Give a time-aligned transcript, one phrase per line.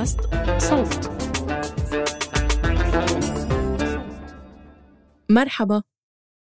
[0.00, 0.20] بودكاست
[0.58, 1.10] صوت.
[5.30, 5.82] مرحبا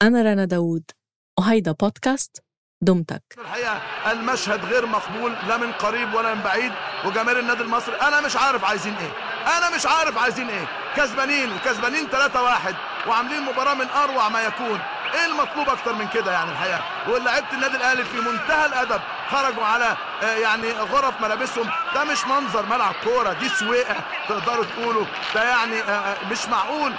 [0.02, 0.84] أنا رنا داوود
[1.40, 2.44] وهيدا بودكاست
[2.82, 3.24] دمتك.
[3.38, 6.71] الحقيقة المشهد غير مقبول لا من قريب ولا من بعيد
[7.06, 9.12] وجماهير النادي المصري أنا مش عارف عايزين إيه.
[9.57, 10.67] أنا مش عارف عايزين إيه.
[10.96, 14.80] كسبانين وكسبانين 3-1 وعاملين مباراة من أروع ما يكون.
[15.14, 19.98] إيه المطلوب أكتر من كده يعني الحقيقة؟ ولاعيبه النادي الأهلي في منتهى الأدب خرجوا على
[20.23, 21.70] آه، يعني غرف ملابسهم.
[21.95, 23.95] ده مش منظر ملعب كورة دي سويقه
[24.30, 25.05] تقدروا تقولوا.
[25.35, 26.94] ده يعني آه، آه، مش معقول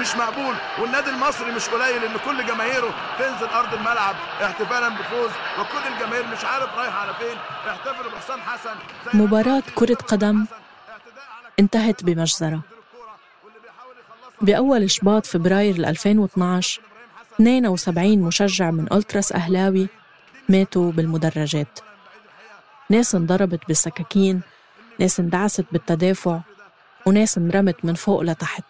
[0.00, 0.54] مش مقبول.
[0.78, 4.14] والنادي المصري مش قليل إن كل جماهيره تنزل أرض الملعب
[4.44, 5.30] احتفالا بفوز.
[5.60, 7.38] وكل الجماهير مش عارف رايحة على فين.
[7.70, 8.74] احتفلوا بحسام حسن.
[9.14, 10.46] مباراة كرة قدم
[11.60, 12.60] انتهت بمجزرة.
[14.40, 16.80] بأول شباط فبراير 2012
[17.40, 19.88] 72 مشجع من ألتراس أهلاوي
[20.48, 21.78] ماتوا بالمدرجات.
[22.90, 24.40] ناس انضربت بالسكاكين
[25.00, 26.40] ناس اندعست بالتدافع
[27.06, 28.64] وناس انرمت من فوق لتحت.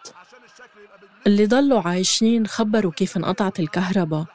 [1.27, 4.25] اللي ضلوا عايشين خبروا كيف انقطعت الكهرباء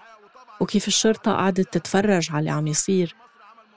[0.60, 3.14] وكيف الشرطة قعدت تتفرج على اللي عم يصير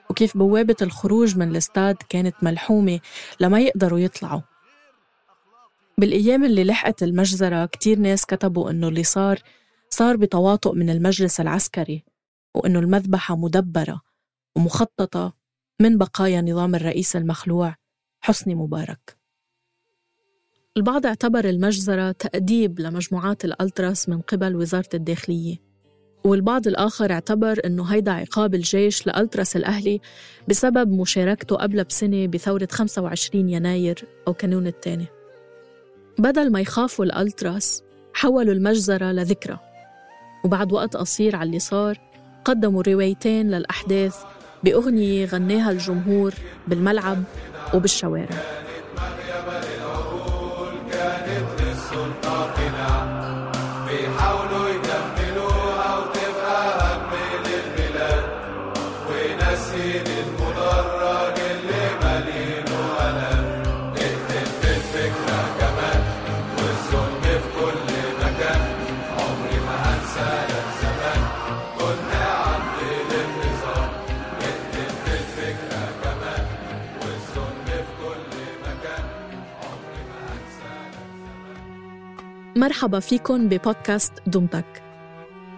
[0.09, 2.99] وكيف بوابة الخروج من الاستاد كانت ملحومة
[3.39, 4.41] لما يقدروا يطلعوا.
[5.97, 9.39] بالأيام اللي لحقت المجزرة كتير ناس كتبوا إنه اللي صار
[9.97, 12.03] صار بتواطؤ من المجلس العسكري
[12.55, 14.01] وإنه المذبحة مدبرة
[14.57, 15.33] ومخططة
[15.81, 17.75] من بقايا نظام الرئيس المخلوع
[18.21, 19.17] حسني مبارك.
[20.77, 25.57] البعض اعتبر المجزرة تأديب لمجموعات الألتراس من قبل وزارة الداخلية
[26.25, 30.01] والبعض الآخر اعتبر أنه هيدا عقاب الجيش لألتراس الأهلي
[30.47, 35.05] بسبب مشاركته قبل بسنة بثورة 25 يناير أو كانون الثاني.
[36.19, 39.66] بدل ما يخافوا الألتراس حولوا المجزرة لذكرى.
[40.47, 41.99] وبعد وقت قصير على اللي صار
[42.45, 44.15] قدموا روايتين للأحداث
[44.63, 46.33] بأغنية غناها الجمهور
[46.67, 47.23] بالملعب
[47.73, 48.56] وبالشوارع.
[82.57, 84.83] مرحبا فيكن ببودكاست دمتك.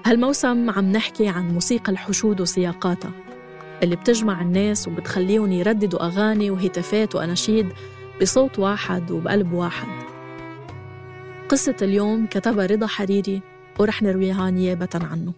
[0.06, 3.12] هالموسم عم نحكي عن موسيقى الحشود وسياقاتها
[3.84, 7.68] اللي بتجمع الناس وبتخليهم يرددوا أغاني وهتافات وأناشيد
[8.22, 9.88] بصوت واحد وبقلب واحد.
[11.50, 13.42] قصة اليوم كتبها رضا حريري
[13.80, 15.34] ورح نرويها نيابة عنه.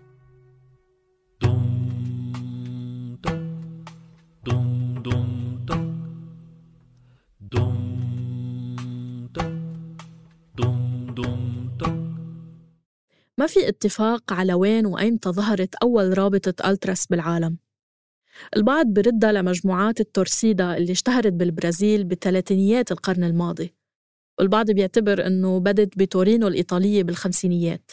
[13.41, 17.57] ما في اتفاق على وين وأيمتى ظهرت أول رابطة ألتراس بالعالم.
[18.55, 23.73] البعض بردها لمجموعات التورسيدا اللي اشتهرت بالبرازيل بثلاثينيات القرن الماضي
[24.39, 27.91] والبعض بيعتبر أنه بدت بتورينو الإيطالية بالخمسينيات.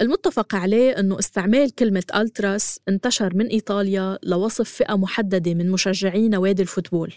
[0.00, 6.62] المتفق عليه أنه استعمال كلمة ألتراس انتشر من إيطاليا لوصف فئة محددة من مشجعي نوادي
[6.62, 7.14] الفوتبول.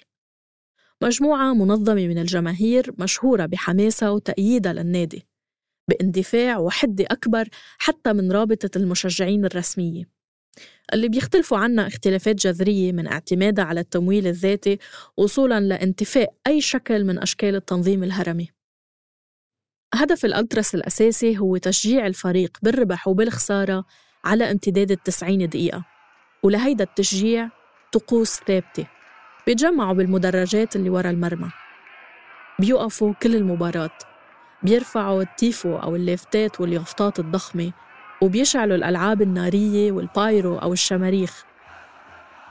[1.04, 5.29] مجموعة منظمة من الجماهير مشهورة بحماسها وتأييدها للنادي.
[5.90, 10.04] باندفاع وحدة أكبر حتى من رابطة المشجعين الرسمية.
[10.94, 14.78] اللي بيختلفوا عنا اختلافات جذرية من اعتمادها على التمويل الذاتي
[15.18, 18.50] وصولا لانتفاء أي شكل من أشكال التنظيم الهرمي.
[19.94, 23.86] هدف الألتراس الأساسي هو تشجيع الفريق بالربح وبالخسارة
[24.24, 25.86] على امتداد التسعين دقيقة
[26.44, 27.50] ولهيدا التشجيع
[27.92, 28.88] طقوس ثابتة
[29.48, 31.52] بيتجمعوا بالمدرجات اللي ورا المرمى.
[32.60, 34.09] بيوقفوا كل المباراة.
[34.64, 37.72] بيرفعوا التيفو أو اللافتات واليافطات الضخمة
[38.22, 41.46] وبيشعلوا الألعاب النارية والبايرو أو الشماريخ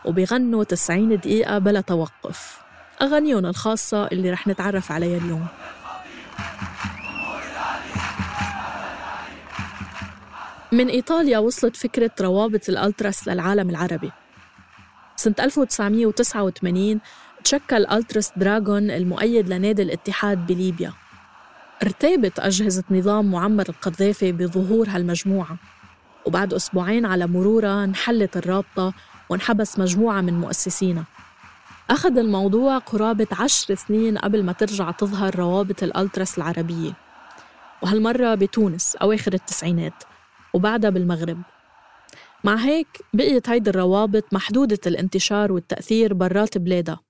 [0.05, 2.61] وبيغنوا 90 دقيقة بلا توقف.
[3.03, 5.47] أغانيهم الخاصة اللي رح نتعرف عليها اليوم.
[10.73, 14.13] من إيطاليا وصلت فكرة روابط الألتراس للعالم العربي.
[15.17, 17.01] سنة 1989
[17.45, 20.93] تشكل ألتراس دراغون المؤيد لنادي الاتحاد بليبيا.
[21.83, 25.59] ارتابت أجهزة نظام معمر القذافي بظهور هالمجموعة.
[26.27, 28.95] وبعد أسبوعين على مرورها انحلت الرابطة
[29.31, 31.05] وانحبس مجموعة من مؤسسينها.
[31.91, 36.93] أخذ الموضوع قرابة عشر سنين قبل ما ترجع تظهر روابط الألتراس العربية.
[37.83, 40.05] وهالمرة بتونس أواخر التسعينات
[40.55, 41.43] وبعدها بالمغرب.
[42.45, 47.01] مع هيك بقيت هيدي الروابط محدودة الانتشار والتأثير برات بلادها.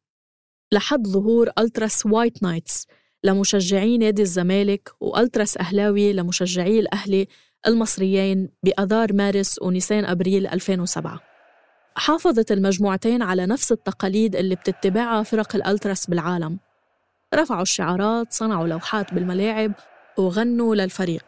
[0.72, 2.86] لحد ظهور ألتراس وايت نايتس
[3.24, 7.28] لمشجعي نادي الزمالك وألتراس أهلاوي لمشجعي الأهلي
[7.66, 11.28] المصريين بأذار مارس ونيسان أبريل 2007
[11.98, 16.58] حافظت المجموعتين على نفس التقاليد اللي بتتبعها فرق الألتراس بالعالم.
[17.34, 19.72] رفعوا الشعارات صنعوا لوحات بالملاعب
[20.18, 21.24] وغنوا للفريق.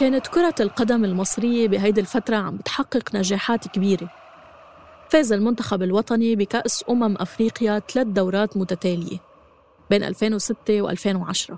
[0.00, 4.10] كانت كرة القدم المصرية بهيدي الفترة عم بتحقق نجاحات كبيرة.
[5.08, 9.18] فاز المنتخب الوطني بكأس أمم أفريقيا ثلاث دورات متتالية
[9.90, 11.54] بين 2006 و2010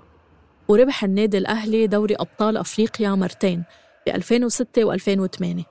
[0.67, 3.63] وربح النادي الأهلي دوري أبطال أفريقيا مرتين
[4.07, 5.63] ب 2006 و2008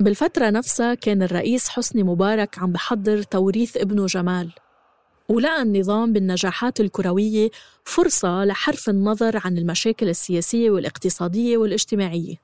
[0.00, 4.52] بالفترة نفسها كان الرئيس حسني مبارك عم بحضر توريث ابنه جمال.
[5.28, 7.50] ولقى النظام بالنجاحات الكروية
[7.84, 12.36] فرصة لحرف النظر عن المشاكل السياسية والاقتصادية والاجتماعية.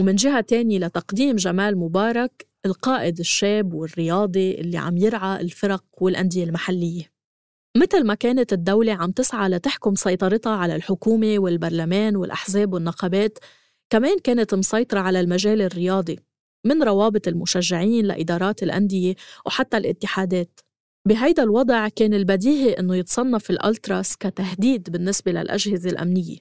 [0.00, 7.10] ومن جهة تانية لتقديم جمال مبارك القائد الشاب والرياضي اللي عم يرعى الفرق والأندية المحلية.
[7.76, 13.38] مثل ما كانت الدولة عم تسعى لتحكم سيطرتها على الحكومة والبرلمان والأحزاب والنقابات
[13.90, 16.18] كمان كانت مسيطرة على المجال الرياضي
[16.64, 19.14] من روابط المشجعين لإدارات الأندية
[19.46, 20.60] وحتى الاتحادات.
[21.06, 26.36] بهيدا الوضع كان البديهي أنه يتصنف الألتراس كتهديد بالنسبة للأجهزة الأمنية.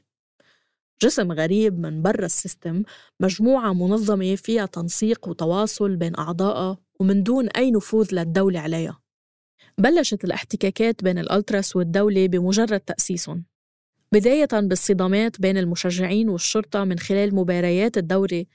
[1.01, 2.83] جسم غريب من برا السيستم
[3.19, 9.01] مجموعة منظمة فيها تنسيق وتواصل بين أعضائها ومن دون أي نفوذ للدولة عليها.
[9.77, 13.45] بلشت الاحتكاكات بين الألتراس والدولة بمجرد تأسيسهم
[14.12, 18.47] بداية بالصدامات بين المشجعين والشرطة من خلال مباريات الدوري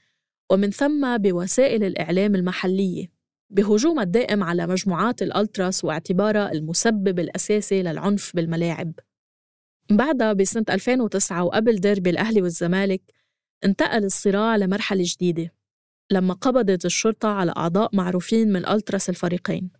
[0.51, 3.20] ومن ثم بوسائل الإعلام المحلية.
[3.51, 8.93] بهجومها الدائم على مجموعات الألتراس واعتبارها المسبب الأساسي للعنف بالملاعب.
[9.91, 13.01] بعدها بسنة 2009 وقبل ديربي الأهلي والزمالك
[13.65, 15.53] انتقل الصراع لمرحلة جديدة
[16.11, 19.71] لما قبضت الشرطة على أعضاء معروفين من ألتراس الفريقين.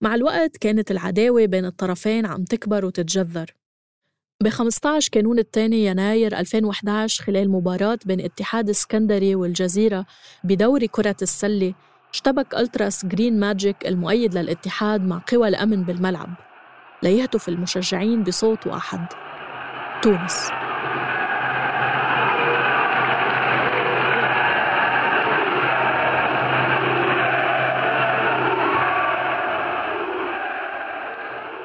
[0.00, 3.54] مع الوقت كانت العداوة بين الطرفين عم تكبر وتتجذر.
[4.42, 10.06] ب 15 كانون الثاني يناير 2011 خلال مباراة بين اتحاد اسكندري والجزيرة
[10.44, 11.74] بدوري كرة السلة
[12.14, 16.34] اشتبك ألتراس جرين ماجيك المؤيد للاتحاد مع قوى الأمن بالملعب.
[17.02, 19.06] ليهتف المشجعين بصوت واحد.
[20.02, 20.50] تونس.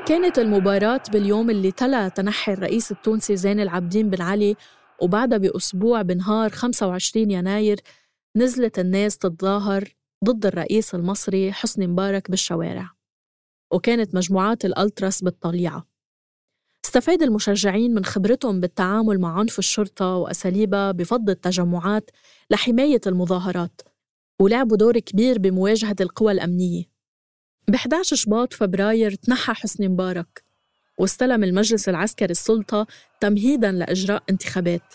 [0.05, 4.55] كانت المباراة باليوم اللي تلا تنحي الرئيس التونسي زين العابدين بن علي
[5.01, 7.79] وبعدها بأسبوع بنهار 25 يناير
[8.35, 12.91] نزلت الناس تتظاهر ضد الرئيس المصري حسني مبارك بالشوارع
[13.71, 15.87] وكانت مجموعات الألتراس بالطليعة.
[16.85, 22.11] استفاد المشجعين من خبرتهم بالتعامل مع عنف الشرطة وأساليبها بفض التجمعات
[22.49, 23.81] لحماية المظاهرات
[24.39, 26.83] ولعبوا دور كبير بمواجهة القوى الأمنية.
[27.67, 30.43] ب 11 شباط فبراير تنحى حسني مبارك
[30.97, 32.87] واستلم المجلس العسكري السلطة
[33.19, 34.93] تمهيداً لإجراء انتخابات.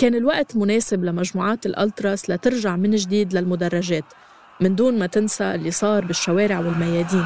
[0.00, 4.04] كان الوقت مناسب لمجموعات الألتراس لترجع من جديد للمدرجات
[4.60, 7.24] من دون ما تنسى اللي صار بالشوارع والميادين.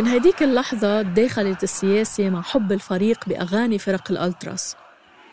[0.00, 4.76] من هديك اللحظة تداخلت السياسة مع حب الفريق بأغاني فرق الألتراس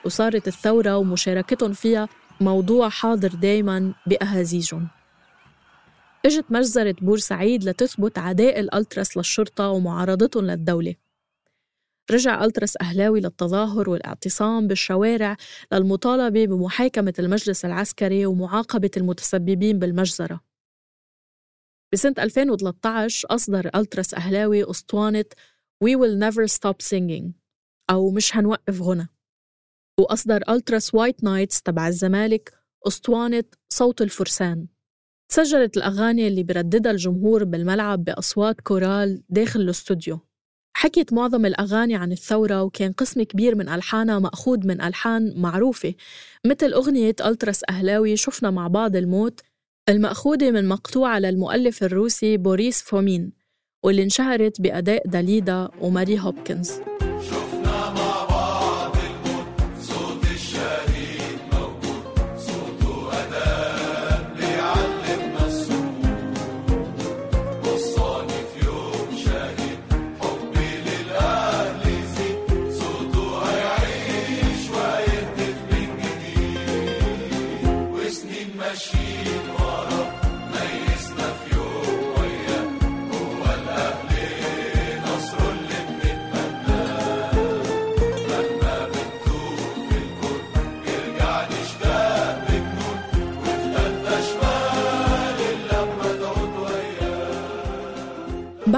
[0.06, 2.08] وصارت الثورة ومشاركتهم فيها
[2.42, 4.88] موضوع حاضر دايما بأهازيجهم.
[6.26, 10.96] إجت مجزرة بورسعيد لتثبت عداء الألتراس للشرطة ومعارضتهم للدولة.
[12.12, 15.38] رجع ألتراس أهلاوي للتظاهر والاعتصام بالشوارع
[15.72, 20.47] للمطالبة بمحاكمة المجلس العسكري ومعاقبة المتسببين بالمجزرة.
[21.94, 25.26] بسنة 2013 أصدر ألتراس أهلاوي أسطوانة
[25.84, 27.32] We Will Never Stop Singing
[27.90, 29.08] أو مش هنوقف غنى.
[30.00, 32.54] وأصدر ألتراس وايت نايتس تبع الزمالك
[32.88, 34.68] أسطوانة صوت الفرسان.
[35.32, 40.20] سجلت الأغاني اللي برددها الجمهور بالملعب بأصوات كورال داخل الاستوديو.
[40.78, 45.94] حكيت معظم الأغاني عن الثورة وكان قسم كبير من ألحانها مأخوذ من ألحان معروفة.
[46.46, 49.42] مثل أغنية ألتراس أهلاوي شفنا مع بعض الموت
[49.90, 53.32] المأخوذة من مقطوعة للمؤلف الروسي بوريس فومين
[53.84, 56.72] واللي انشهرت بأداء داليدا وماري هوبكنز.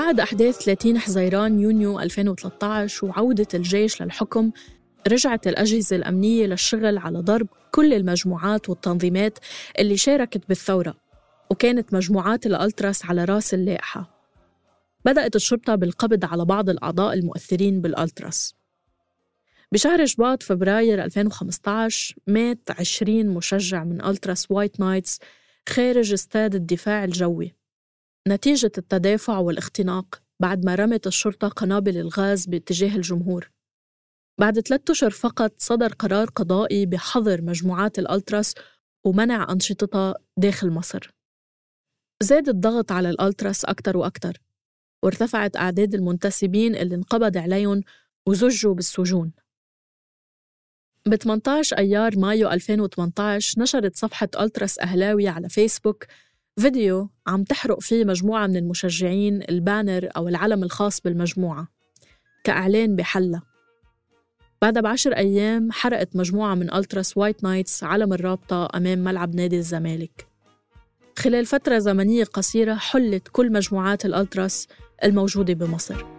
[0.09, 4.51] بعد أحداث 30 حزيران يونيو 2013 وعودة الجيش للحكم
[5.07, 9.39] رجعت الأجهزة الأمنية للشغل على ضرب كل المجموعات والتنظيمات
[9.79, 10.95] اللي شاركت بالثورة
[11.51, 14.09] وكانت مجموعات الألتراس على رأس اللائحة.
[15.05, 18.55] بدأت الشرطة بالقبض على بعض الأعضاء المؤثرين بالألتراس.
[19.71, 25.19] بشهر شباط فبراير 2015 مات 20 مشجع من ألتراس وايت نايتس
[25.69, 27.58] خارج استاد الدفاع الجوي.
[28.27, 33.51] نتيجة التدافع والاختناق بعد ما رمت الشرطة قنابل الغاز باتجاه الجمهور.
[34.39, 38.55] بعد ثلاثة أشهر فقط صدر قرار قضائي بحظر مجموعات الألتراس
[39.05, 41.11] ومنع أنشطتها داخل مصر.
[42.23, 44.41] زاد الضغط على الألتراس أكتر وأكتر
[45.03, 47.83] وارتفعت أعداد المنتسبين اللي انقبض عليهم
[48.27, 49.31] وزجوا بالسجون.
[51.07, 56.05] ب 18 أيار مايو 2018 نشرت صفحة ألتراس أهلاوي على فيسبوك
[56.59, 61.67] فيديو عم تحرق فيه مجموعة من المشجعين البانر أو العلم الخاص بالمجموعة.
[62.43, 63.41] كإعلان بحلها.
[64.61, 70.27] بعدها بعشر أيام حرقت مجموعة من ألتراس وايت نايتس علم الرابطة أمام ملعب نادي الزمالك.
[71.17, 74.67] خلال فترة زمنية قصيرة حلت كل مجموعات الألتراس
[75.03, 76.18] الموجودة بمصر.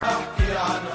[0.00, 0.87] Rock it on.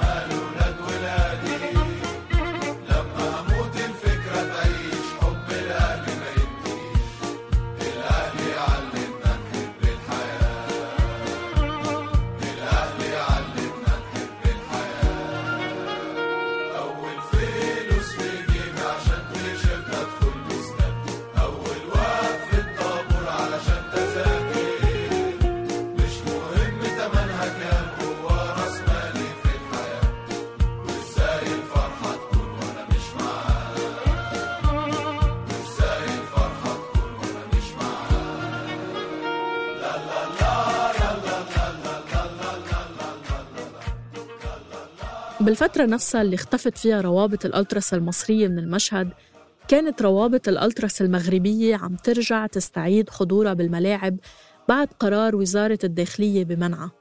[45.44, 49.10] بالفترة نفسها اللي اختفت فيها روابط الألتراس المصرية من المشهد
[49.68, 54.18] كانت روابط الألتراس المغربية عم ترجع تستعيد حضورها بالملاعب
[54.68, 56.92] بعد قرار وزارة الداخلية بمنعها.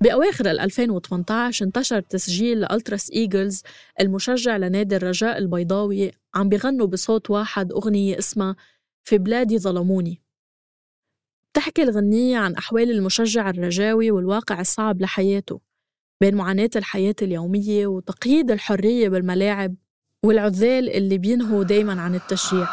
[0.00, 3.62] بأواخر 2018 انتشر تسجيل لألتراس إيجلز
[4.00, 8.56] المشجع لنادي الرجاء البيضاوي عم بيغنوا بصوت واحد أغنية اسمها
[9.04, 10.22] في بلادي ظلموني
[11.52, 15.69] بتحكي الغنية عن أحوال المشجع الرجاوي والواقع الصعب لحياته.
[16.20, 19.74] بين معاناة الحياة اليومية وتقييد الحرية بالملاعب
[20.22, 22.68] والعذال اللي بينهوا دايما عن التشجيع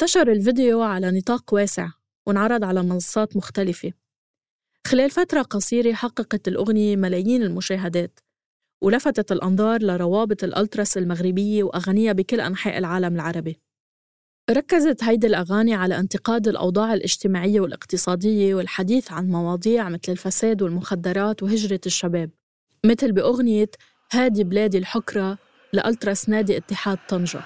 [0.00, 1.88] انتشر الفيديو على نطاق واسع
[2.26, 3.92] وانعرض على منصات مختلفة.
[4.86, 8.20] خلال فترة قصيرة حققت الأغنية ملايين المشاهدات
[8.82, 13.60] ولفتت الأنظار لروابط الألتراس المغربية وأغانيها بكل أنحاء العالم العربي.
[14.50, 21.80] ركزت هيدي الأغاني على انتقاد الأوضاع الاجتماعية والاقتصادية والحديث عن مواضيع مثل الفساد والمخدرات وهجرة
[21.86, 22.30] الشباب
[22.84, 23.70] مثل بأغنية
[24.12, 25.38] هادي بلادي الحكرة
[25.72, 27.40] لألتراس نادي اتحاد طنجة.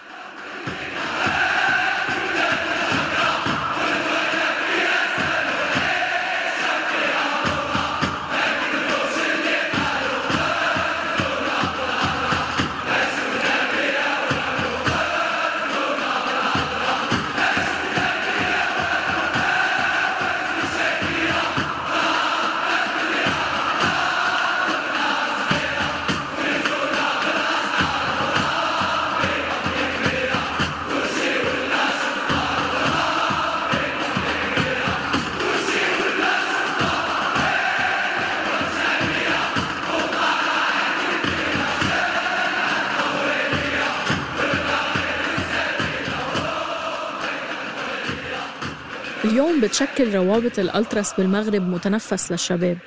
[49.65, 52.79] بتشكل روابط الألتراس بالمغرب متنفس للشباب.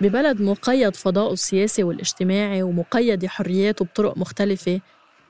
[0.00, 4.80] ببلد مقيد فضاؤه السياسي والاجتماعي ومقيد حرياته بطرق مختلفة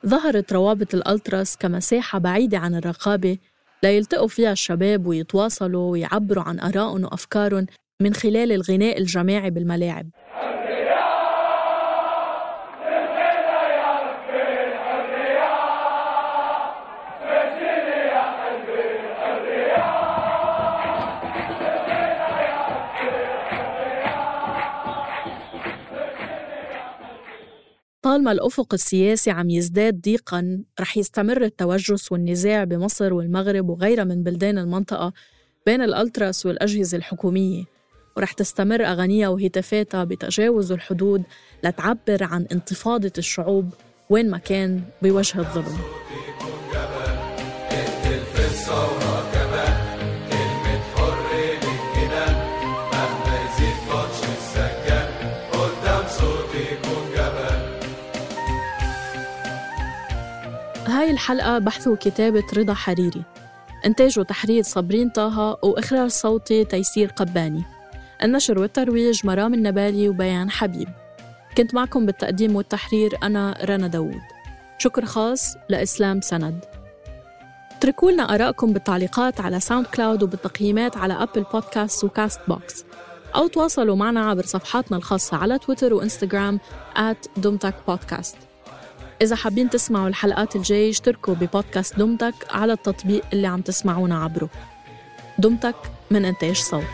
[0.06, 3.38] ظهرت روابط الألتراس كمساحة بعيدة عن الرقابة
[3.82, 7.66] ليلتقوا فيها الشباب ويتواصلوا ويعبروا عن آرائهم وأفكارهم
[8.00, 10.10] من خلال الغناء الجماعي بالملاعب.
[28.18, 34.58] طالما الأفق السياسي عم يزداد ضيقاً رح يستمر التوجس والنزاع بمصر والمغرب وغيرها من بلدان
[34.58, 35.12] المنطقة
[35.66, 37.64] بين الألتراس والأجهزة الحكومية.
[38.16, 41.22] ورح تستمر أغانيها وهتافاتها بتجاوز الحدود
[41.64, 43.70] لتعبر عن انتفاضة الشعوب
[44.10, 45.78] وين ما كان بوجه الظلم.
[61.08, 63.22] هاي الحلقة بحث وكتابة رضا حريري.
[63.86, 67.64] إنتاج وتحرير صابرين طه وإخراج صوتي تيسير قباني.
[68.22, 70.88] النشر والترويج مرام النبالي وبيان حبيب.
[71.56, 74.20] كنت معكم بالتقديم والتحرير أنا رنا داوود.
[74.78, 76.64] شكر خاص لإسلام سند.
[77.76, 82.84] اتركوا لنا آرائكم بالتعليقات على SoundCloud وبالتقييمات على Apple Podcasts و Castbox
[83.36, 86.60] أو تواصلوا معنا عبر صفحاتنا الخاصة على تويتر وإنستغرام
[86.96, 87.40] at
[87.86, 88.47] بودكاست.
[89.22, 94.48] إذا حابين تسمعوا الحلقات الجاية اشتركوا ببودكاست دمتك على التطبيق اللي عم تسمعونا عبره.
[95.38, 95.76] دمتك
[96.10, 96.84] من إنتاج صوت.